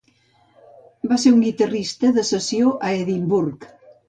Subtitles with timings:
[1.11, 3.71] Va ser un guitarrista de sessió a Edimburg.